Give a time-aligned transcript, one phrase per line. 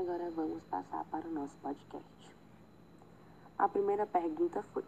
[0.00, 2.34] Agora vamos passar para o nosso podcast.
[3.58, 4.82] A primeira pergunta foi: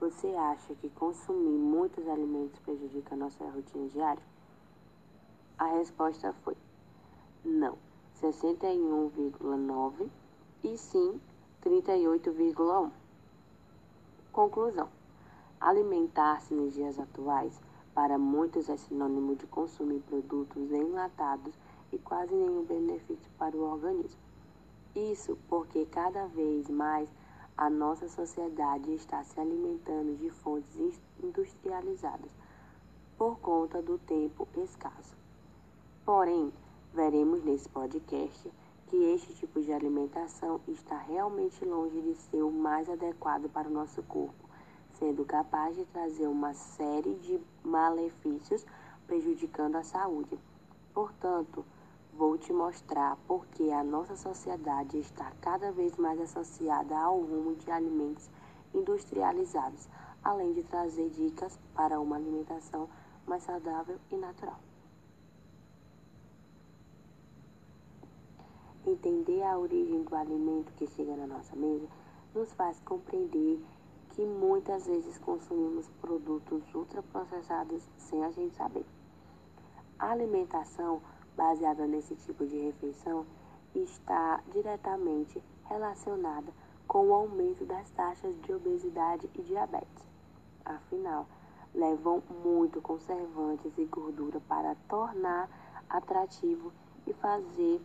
[0.00, 4.22] Você acha que consumir muitos alimentos prejudica a nossa rotina diária?
[5.56, 6.56] A resposta foi:
[7.44, 7.78] Não,
[8.20, 10.08] 61,9
[10.64, 11.20] e sim
[11.62, 12.90] 38,1.
[14.32, 14.88] Conclusão:
[15.60, 17.60] Alimentar-se nos dias atuais
[17.94, 21.54] para muitos é sinônimo de consumir produtos enlatados
[21.92, 24.27] e quase nenhum benefício para o organismo.
[25.12, 27.08] Isso porque cada vez mais
[27.56, 32.30] a nossa sociedade está se alimentando de fontes industrializadas
[33.16, 35.16] por conta do tempo escasso.
[36.04, 36.52] Porém,
[36.92, 38.50] veremos nesse podcast
[38.86, 43.72] que este tipo de alimentação está realmente longe de ser o mais adequado para o
[43.72, 44.48] nosso corpo
[44.98, 48.66] sendo capaz de trazer uma série de malefícios
[49.06, 50.38] prejudicando a saúde.
[50.92, 51.64] Portanto,
[52.18, 57.54] vou te mostrar por que a nossa sociedade está cada vez mais associada ao rumo
[57.54, 58.28] de alimentos
[58.74, 59.88] industrializados,
[60.24, 62.88] além de trazer dicas para uma alimentação
[63.24, 64.58] mais saudável e natural.
[68.84, 71.86] Entender a origem do alimento que chega na nossa mesa
[72.34, 73.64] nos faz compreender
[74.10, 78.84] que muitas vezes consumimos produtos ultraprocessados sem a gente saber.
[80.00, 81.00] A alimentação
[81.38, 83.24] baseada nesse tipo de refeição
[83.72, 86.52] está diretamente relacionada
[86.88, 90.04] com o aumento das taxas de obesidade e diabetes.
[90.64, 91.28] Afinal,
[91.72, 95.48] levam muito conservantes e gordura para tornar
[95.88, 96.72] atrativo
[97.06, 97.80] e fazer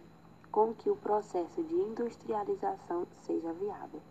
[0.52, 4.02] com que o processo de industrialização seja viável.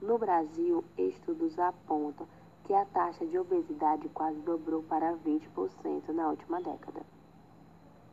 [0.00, 2.28] No Brasil, estudos apontam
[2.64, 7.02] que a taxa de obesidade quase dobrou para 20% na última década.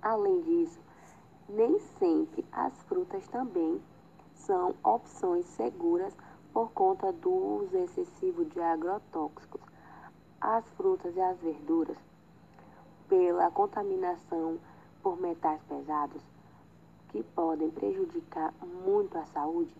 [0.02, 0.80] Além disso,
[1.47, 3.80] nem sempre as frutas também
[4.33, 6.16] são opções seguras
[6.52, 9.61] por conta do uso excessivo de agrotóxicos.
[10.40, 11.97] As frutas e as verduras,
[13.07, 14.57] pela contaminação
[15.03, 16.22] por metais pesados,
[17.09, 18.53] que podem prejudicar
[18.85, 19.75] muito a saúde,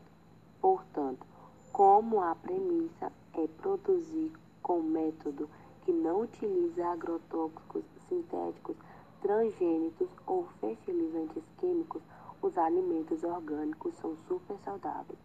[0.62, 1.26] portanto,
[1.72, 4.32] como a premissa é produzir
[4.62, 5.50] com método
[5.84, 8.76] que não utiliza agrotóxicos sintéticos,
[9.22, 12.02] transgênicos ou fertilizantes químicos,
[12.42, 15.20] os alimentos orgânicos são super saudáveis.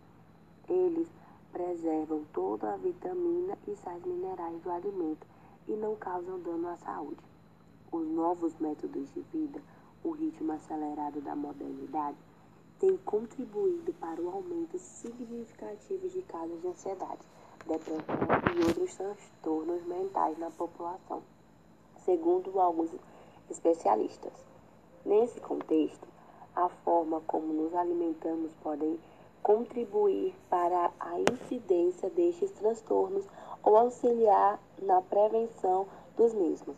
[0.68, 1.08] Eles
[1.52, 5.26] preservam toda a vitamina e sais minerais do alimento
[5.66, 7.24] e não causam dano à saúde.
[7.90, 9.60] Os novos métodos de vida,
[10.04, 12.18] o ritmo acelerado da modernidade,
[12.78, 17.22] tem contribuído para o aumento significativo de casos de ansiedade,
[17.66, 18.14] depressão
[18.54, 21.22] e outros transtornos mentais na população,
[22.04, 22.90] segundo alguns
[23.50, 24.32] especialistas.
[25.04, 26.06] Nesse contexto,
[26.54, 28.98] a forma como nos alimentamos pode
[29.42, 33.24] contribuir para a incidência destes transtornos
[33.62, 35.86] ou auxiliar na prevenção
[36.16, 36.76] dos mesmos.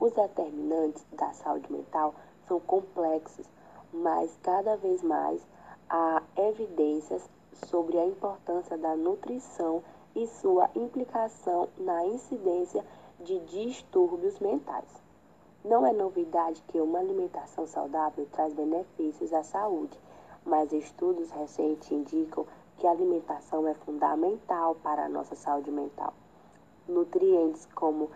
[0.00, 2.14] Os determinantes da saúde mental
[2.46, 3.46] são complexos
[3.92, 5.40] mas cada vez mais
[5.88, 7.28] há evidências
[7.66, 9.82] sobre a importância da nutrição
[10.14, 12.84] e sua implicação na incidência
[13.20, 15.07] de distúrbios mentais.
[15.68, 20.00] Não é novidade que uma alimentação saudável traz benefícios à saúde,
[20.42, 22.46] mas estudos recentes indicam
[22.78, 26.14] que a alimentação é fundamental para a nossa saúde mental.
[26.88, 28.08] Nutrientes como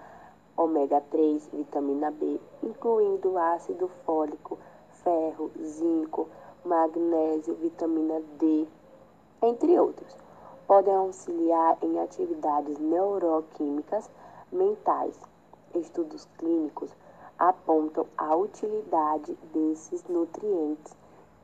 [0.57, 4.59] ômega 3, vitamina B, incluindo ácido fólico,
[5.05, 6.31] ferro, zinco,
[6.65, 8.67] magnésio, vitamina D,
[9.43, 10.17] entre outros.
[10.67, 14.09] Podem auxiliar em atividades neuroquímicas
[14.51, 15.21] mentais.
[15.75, 16.91] Estudos clínicos
[17.43, 20.97] apontam a utilidade desses nutrientes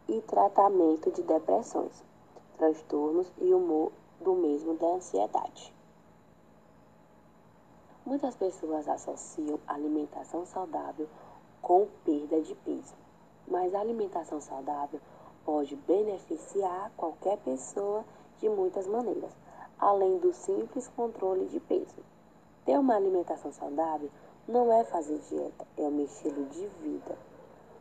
[0.09, 2.05] e tratamento de depressões,
[2.57, 5.75] transtornos e humor do mesmo da ansiedade.
[8.07, 11.09] Muitas pessoas associam alimentação saudável
[11.61, 12.95] com perda de peso
[13.51, 15.01] mas a alimentação saudável
[15.45, 18.05] pode beneficiar qualquer pessoa
[18.39, 19.33] de muitas maneiras,
[19.79, 21.97] além do simples controle de peso.
[22.65, 24.11] Ter uma alimentação saudável
[24.49, 27.17] não é fazer dieta, é um estilo de vida.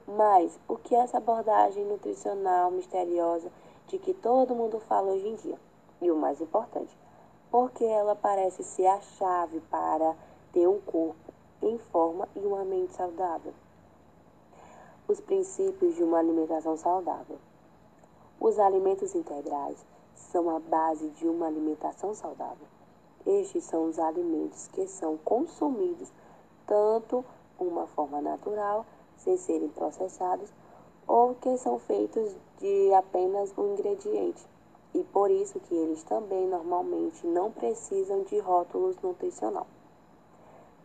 [0.05, 3.49] Mas o que é essa abordagem nutricional misteriosa
[3.87, 5.59] de que todo mundo fala hoje em dia?
[6.01, 6.95] E o mais importante,
[7.49, 10.15] porque ela parece ser a chave para
[10.51, 13.53] ter um corpo em forma e uma mente saudável
[15.07, 17.37] os princípios de uma alimentação saudável.
[18.39, 22.67] Os alimentos integrais são a base de uma alimentação saudável.
[23.25, 26.11] Estes são os alimentos que são consumidos
[26.67, 27.25] tanto
[27.59, 28.85] uma forma natural,
[29.17, 30.53] sem serem processados,
[31.07, 34.45] ou que são feitos de apenas um ingrediente.
[34.93, 39.65] E por isso que eles também normalmente não precisam de rótulos nutricional.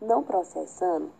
[0.00, 1.11] Não processando,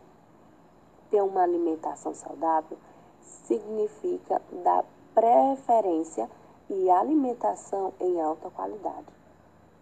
[1.09, 2.77] ter uma alimentação saudável
[3.21, 6.29] significa dar preferência
[6.69, 9.07] e alimentação em alta qualidade,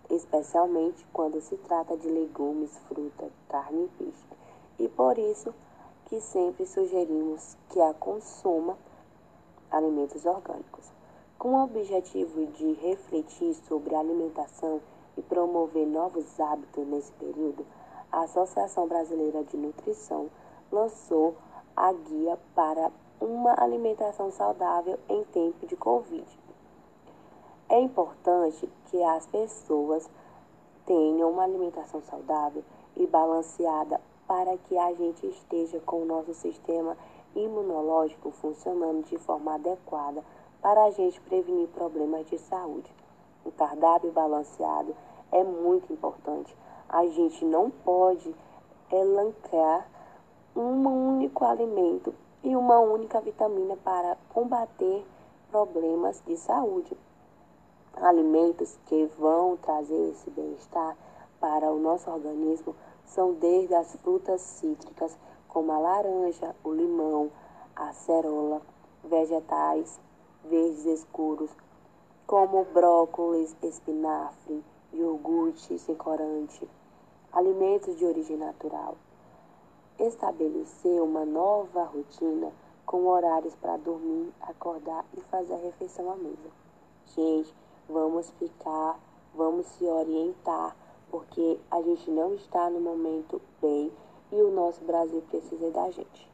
[0.10, 4.41] especialmente quando se trata de legumes, fruta, carne e peixe.
[4.82, 5.54] E por isso
[6.06, 8.76] que sempre sugerimos que a consuma
[9.70, 10.92] alimentos orgânicos.
[11.38, 14.82] Com o objetivo de refletir sobre a alimentação
[15.16, 17.64] e promover novos hábitos nesse período,
[18.12, 20.32] a Associação Brasileira de Nutrição
[20.72, 21.36] lançou
[21.76, 26.26] a guia para uma alimentação saudável em tempo de Covid.
[27.70, 30.10] É importante que as pessoas
[30.88, 32.64] tenham uma alimentação saudável
[32.98, 34.02] e balanceada
[34.32, 36.96] para que a gente esteja com o nosso sistema
[37.36, 40.24] imunológico funcionando de forma adequada
[40.62, 42.90] para a gente prevenir problemas de saúde.
[43.44, 44.96] O cardápio balanceado
[45.34, 46.56] é muito importante.
[46.88, 48.34] A gente não pode
[48.90, 49.86] elencar
[50.56, 55.06] um único alimento e uma única vitamina para combater
[55.52, 56.96] problemas de saúde.
[57.96, 60.96] Alimentos que vão trazer esse bem-estar
[61.38, 62.74] para o nosso organismo
[63.14, 65.18] são desde as frutas cítricas,
[65.48, 67.32] como a laranja, o limão,
[67.76, 68.62] a cerola,
[69.04, 70.00] vegetais
[70.44, 71.52] verdes escuros,
[72.26, 74.64] como brócolis, espinafre,
[74.94, 76.68] iogurte sem corante,
[77.32, 78.96] alimentos de origem natural
[80.08, 82.52] estabelecer uma nova rotina
[82.86, 86.50] com horários para dormir, acordar e fazer a refeição à mesa.
[87.16, 87.54] Gente,
[87.88, 89.00] vamos ficar,
[89.36, 90.76] vamos se orientar,
[91.12, 93.92] porque a gente não está no momento bem
[94.32, 96.31] e o nosso Brasil precisa da gente.